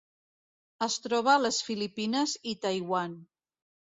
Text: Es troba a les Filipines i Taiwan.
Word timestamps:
Es 0.85 0.95
troba 1.03 1.29
a 1.33 1.41
les 1.41 1.59
Filipines 1.67 2.35
i 2.53 2.57
Taiwan. 2.65 3.13